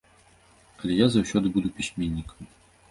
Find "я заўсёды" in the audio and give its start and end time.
1.05-1.47